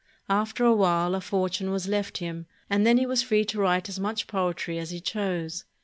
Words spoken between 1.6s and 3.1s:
was left him, and then he